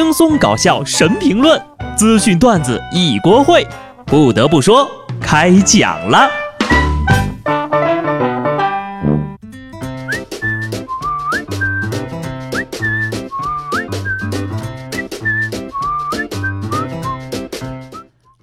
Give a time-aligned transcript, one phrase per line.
[0.00, 1.60] 轻松搞笑神评论，
[1.96, 3.66] 资讯段子一锅烩。
[4.06, 4.88] 不得不说，
[5.20, 6.30] 开讲了。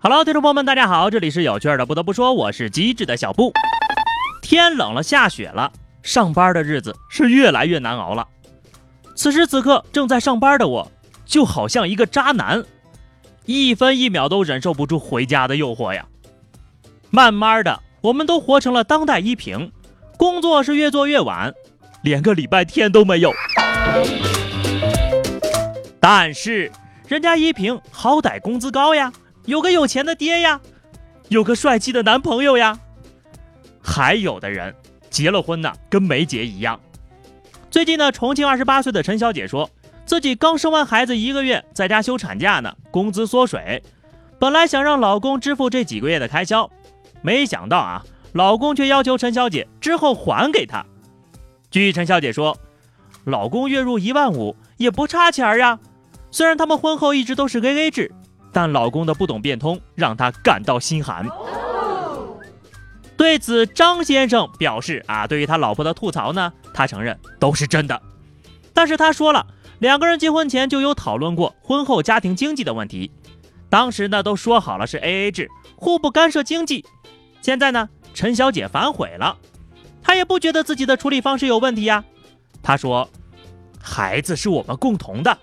[0.00, 1.84] Hello，听众朋友们，大家好，这里是有趣的。
[1.84, 3.52] 不得不说，我是机智的小布。
[4.40, 5.72] 天冷了，下雪了，
[6.04, 8.24] 上班的日子是越来越难熬了。
[9.16, 10.88] 此时此刻，正在上班的我，
[11.30, 12.64] 就好像一个渣男，
[13.46, 16.04] 一分一秒都忍受不住回家的诱惑呀。
[17.08, 19.70] 慢慢的，我们都活成了当代依萍，
[20.16, 21.54] 工作是越做越晚，
[22.02, 23.32] 连个礼拜天都没有。
[26.00, 26.72] 但是，
[27.06, 29.12] 人家依萍好歹工资高呀。
[29.46, 30.60] 有个有钱的爹呀，
[31.28, 32.78] 有个帅气的男朋友呀，
[33.80, 34.74] 还有的人
[35.08, 36.78] 结了婚呢，跟没结一样。
[37.70, 39.70] 最近呢，重庆二十八岁的陈小姐说
[40.10, 43.80] 自己刚生完孩子一个月，在家休产假呢，工资缩水，
[44.40, 46.68] 本来想让老公支付这几个月的开销，
[47.22, 50.84] 没想到啊，老公却要求陈小姐之后还给他。
[51.70, 52.58] 据陈小姐说，
[53.22, 55.78] 老公月入一万五也不差钱呀，
[56.32, 58.12] 虽然他们婚后一直都是 AA 制。
[58.52, 61.24] 但老公的不懂变通让她感到心寒。
[63.16, 68.02] 对此，张先生表示：“啊，对于他老婆的吐槽呢，他承认都是真的。
[68.74, 69.46] 但是他说了，
[69.80, 73.10] 两个人结婚前就有讨论过婚后家庭经济的问题，
[73.70, 76.84] 当时呢都说好了是 A A 制，互不干涉经济。
[77.40, 79.38] 现在呢，陈小姐反悔了，
[80.02, 82.04] 她也不觉得自己的处理方式有问题呀。
[82.62, 83.08] 她说：
[83.80, 85.38] 孩子是我们共同的，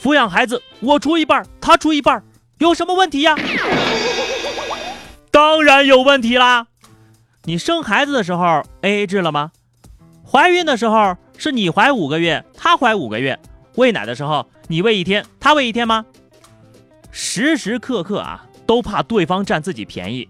[0.00, 2.22] 抚养孩子我出一半，他出一半。”
[2.58, 3.34] 有什么问题呀？
[5.30, 6.66] 当然有问题啦！
[7.44, 9.50] 你生孩子的时候 A A 制了吗？
[10.24, 13.40] 怀孕的时候是你怀五个月，他怀五个月，
[13.80, 16.04] 喂奶的时候你喂一天，他喂一天吗？
[17.10, 20.28] 时时刻刻啊，都怕对方占自己便宜，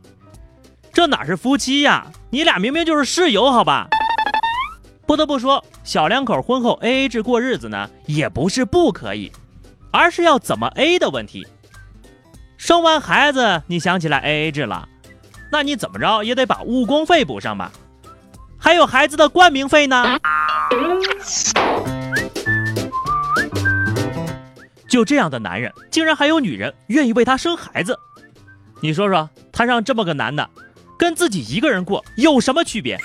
[0.92, 2.06] 这哪是夫妻呀？
[2.30, 3.88] 你俩明明就是室友，好吧？
[5.04, 9.32] 不得不说，小两口婚后 A A 制过日子呢，也不是不可以，
[9.90, 11.44] 而是要怎么 A 的问题。
[12.56, 14.88] 生完孩子，你想起来 A A 制了，
[15.50, 17.72] 那你怎么着也得把误工费补上吧？
[18.56, 20.20] 还有孩子的冠名费呢？
[24.90, 27.96] 就这样的男人，竟然还有女人愿意为他生孩子？
[28.82, 30.50] 你说说，他让这么个男的
[30.98, 32.98] 跟自己一个人过有什么区别？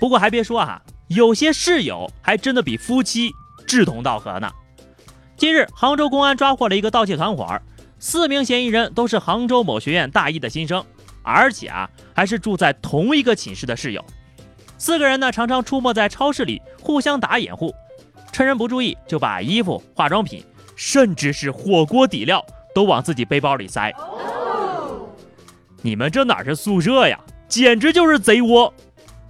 [0.00, 3.30] 不过还别说哈，有些室友还真的比夫妻
[3.66, 4.50] 志同道合呢。
[5.36, 7.60] 近日，杭州公安抓获了一个盗窃团伙。
[7.98, 10.82] 四名嫌疑人都是杭州某学院大一的新生，
[11.22, 14.02] 而且啊，还是住在同一个寝室的室友。
[14.78, 17.72] 四个人呢，常常出没在超市里，互相打掩护，
[18.32, 20.44] 趁人不注意就把衣服、化妆品，
[20.84, 22.44] 甚至是火锅底料
[22.74, 23.94] 都往自己背包里塞。
[25.80, 28.74] 你们这哪是宿舍呀，简直就是贼窝！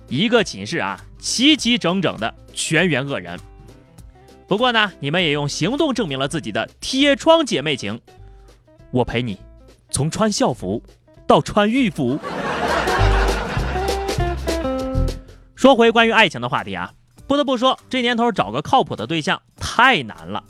[0.08, 3.38] 一个寝室啊，齐齐整整的，全员恶人。
[4.48, 8.00] 不过呢，你们也用行动证明了自己的铁窗姐妹情。
[8.90, 9.38] 我陪你，
[9.90, 10.82] 从穿校服
[11.26, 12.18] 到穿浴服。
[15.54, 16.94] 说回关于爱情的话题啊，
[17.26, 20.42] 不得不说，这年头找个靠谱的对象太难了。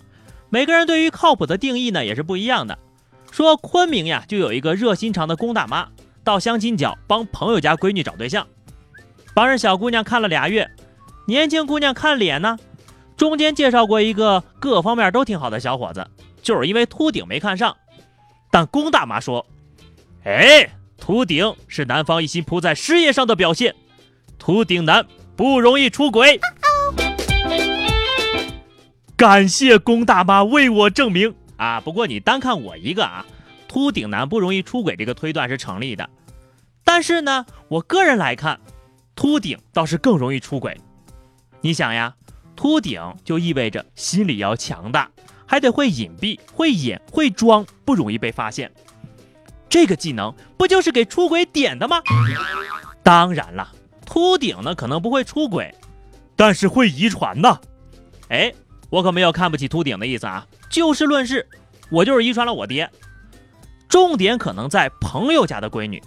[0.52, 2.78] 每个人对于靠谱的定义呢也是不一样的。
[3.30, 5.88] 说昆明呀，就有一个热心肠的龚大妈，
[6.22, 8.46] 到相亲角帮朋友家闺女找对象，
[9.34, 10.70] 帮人小姑娘看了俩月，
[11.26, 12.58] 年轻姑娘看脸呢，
[13.16, 16.06] 中间介绍过一个各方面都挺好的小伙子，
[16.42, 17.74] 就是因为秃顶没看上。
[18.50, 19.46] 但龚大妈说
[20.24, 20.68] ：“哎，
[20.98, 23.74] 秃顶是男方一心扑在事业上的表现，
[24.38, 26.38] 秃顶男不容易出轨。”
[29.22, 31.80] 感谢龚大妈为我证明啊！
[31.80, 33.24] 不过你单看我一个啊，
[33.68, 36.10] 秃顶男不容易出轨这个推断是成立的。
[36.82, 38.58] 但是呢，我个人来看，
[39.14, 40.76] 秃顶倒是更容易出轨。
[41.60, 42.16] 你想呀，
[42.56, 45.08] 秃顶就意味着心理要强大。
[45.46, 48.72] 还得会隐蔽、会演、会装，不容易被发现。
[49.68, 52.02] 这个技能不就是给出轨点的吗？
[53.04, 53.70] 当然了，
[54.04, 55.72] 秃顶呢可能不会出轨，
[56.34, 57.60] 但是会遗传呢。
[58.28, 58.52] 哎，
[58.92, 61.48] 我可没有看不起秃顶的意思啊，就事论事，
[61.90, 62.90] 我就是遗传了我爹。
[63.88, 66.02] 重点可能在朋友家的闺女，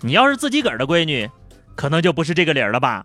[0.00, 1.28] 你要是自己个儿的闺女，
[1.74, 3.04] 可能就不是这个理儿了吧。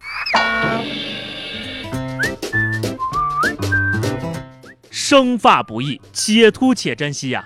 [4.92, 7.44] 生发不易，且秃且珍惜呀。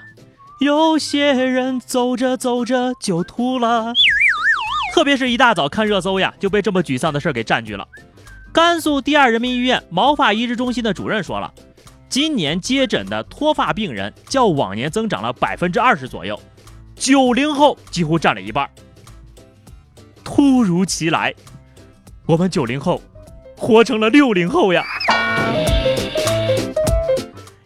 [0.60, 3.94] 有些人走着走着就秃了，
[4.94, 7.88] 特别是一大早看热搜呀，就被这么沮丧的事儿给占据了。
[8.52, 11.54] 甘肃第二人民医院毛发移植中心的主任说了，
[12.10, 16.42] 今年接诊的脱发病人较往年增长了百分之二十左右，
[16.96, 18.68] 九零后几乎占了一半。
[20.24, 21.36] 突如其来，
[22.26, 23.00] 我们九零后
[23.56, 24.84] 活成了六零后呀！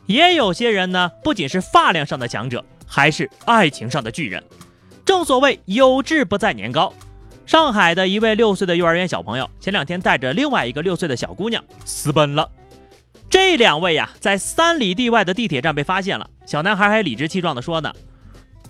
[0.07, 4.43] 也有些人呢，不仅是发量上的强者，还是爱情上的巨人。
[5.05, 6.93] 正所谓有志不在年高。
[7.45, 12.49] 上海的一位六岁的幼儿园小朋友，前两天带着另外一个六岁的小姑娘私奔了。
[13.33, 16.29] 这两位呀，在三里地外的地铁站被发现了。
[16.45, 17.91] 小男孩还理直气壮地说呢：“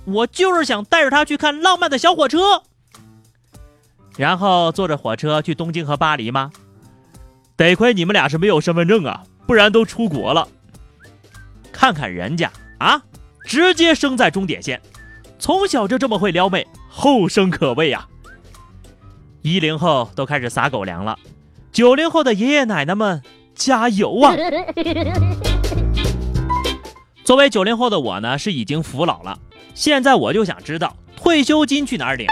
[0.07, 2.63] 我就是想带着他去看浪漫的小火车。”
[4.15, 6.49] 然后坐着火车去东京和巴黎吗？
[7.57, 10.47] 得亏你们俩是没有身份证啊，不然都出国了。
[11.73, 13.03] 看看人家啊，
[13.43, 14.81] 直接生在终点线，
[15.39, 18.07] 从小就这么会撩妹，后生可畏呀！
[19.41, 21.19] 一零后都开始撒狗粮了，
[21.73, 23.21] 九零后的爷爷奶奶们
[23.55, 24.35] 加油啊！
[27.23, 29.39] 作为九零后的我呢，是已经服老了，
[29.73, 32.27] 现在我就想知道退休金去哪儿领。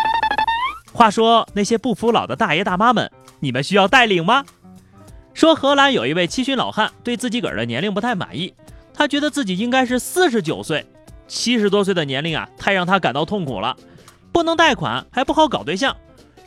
[0.91, 3.09] 话说那些不服老的大爷大妈们，
[3.39, 4.43] 你们需要带领吗？
[5.33, 8.53] 说荷兰有一位七旬老汉对自己个儿的年龄不太满意，
[8.93, 10.85] 他觉得自己应该是四十九岁，
[11.25, 13.77] 七十多岁的年龄啊太让他感到痛苦了，
[14.33, 15.95] 不能贷款还不好搞对象，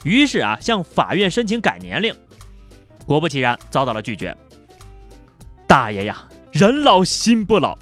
[0.02, 2.14] 于是啊向法院申请改年龄，
[3.06, 4.36] 果不其然遭到了拒绝。
[5.66, 7.76] 大爷呀，人老心不老，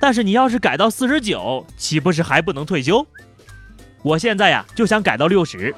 [0.00, 3.06] 但是你要是改到四十九，岂不是还不能退休？
[4.02, 5.74] 我现在呀就想改到六十，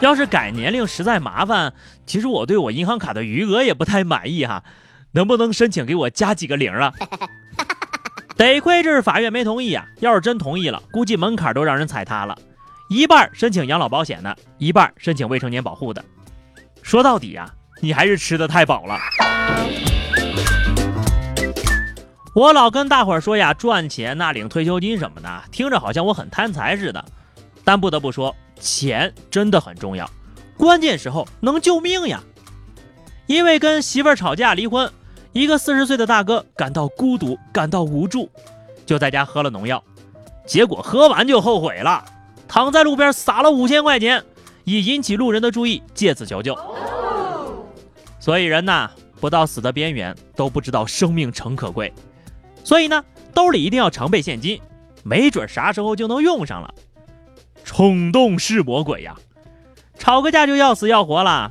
[0.00, 1.72] 要是改年龄实在麻烦，
[2.06, 4.64] 其实我对我银行卡的余额也不太满意哈，
[5.12, 6.92] 能不能申请给我加几个零啊？
[8.36, 12.36] 得亏这是法院没同意啊，要是真同意了，估计门槛都让人踩塌了，
[12.88, 16.04] 一半申请养老保险的，一半申请未成年保护的。
[16.82, 18.98] 说到底呀，你还是吃的太饱了。
[22.34, 27.04] 我老跟大伙儿说呀，赚钱那领退休金什么的，听着好像我很贪财似的。
[27.64, 30.08] 但不得不说，钱真的很重要，
[30.56, 32.20] 关键时候能救命呀。
[33.26, 34.90] 因为跟媳妇儿吵架离婚，
[35.32, 38.30] 一个四十岁的大哥感到孤独，感到无助，
[38.86, 39.82] 就在家喝了农药，
[40.46, 42.04] 结果喝完就后悔了，
[42.46, 44.24] 躺在路边撒了五千块钱，
[44.64, 46.56] 以引起路人的注意，借此求救。
[48.28, 48.90] 所以人呐，
[49.22, 51.90] 不到死的边缘，都不知道生命诚可贵。
[52.62, 53.02] 所以呢，
[53.32, 54.60] 兜里一定要常备现金，
[55.02, 56.74] 没准啥时候就能用上了。
[57.64, 59.16] 冲动是魔鬼呀，
[59.98, 61.50] 吵个架就要死要活了。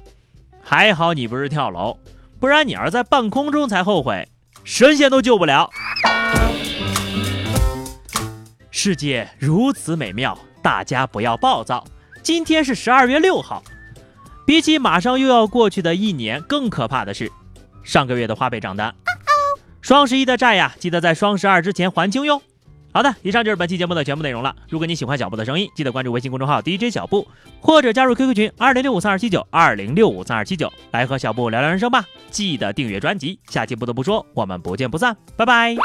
[0.62, 1.98] 还好你不是跳楼，
[2.40, 4.30] 不然你要是在半空中才后悔，
[4.64, 5.72] 神仙都救不了。
[8.70, 11.84] 世界如此美妙，大家不要暴躁。
[12.22, 13.64] 今天是十二月六号，
[14.48, 17.30] 比起马上又要过去的一年，更可怕的是
[17.84, 18.96] 上个月的花呗账单。
[19.82, 22.42] 双十一的债呀，记得在双十二之前还清哟。
[22.94, 24.56] 好的，以上就是本期节目的全部内容了。
[24.70, 27.28] 如果你喜欢小布的声音，记得关注微信公众号 DJ 小布，
[27.60, 32.06] 或者加入 QQ 群二零六五三二七九二零六五三二七九，来和小布聊聊人生吧。
[32.32, 35.76] 记得订阅专辑，下期不得不说，我们不见不散，拜拜。